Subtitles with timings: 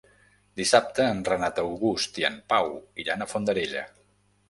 [0.61, 2.75] Dissabte en Renat August i en Pau
[3.07, 3.89] iran a Fondarella.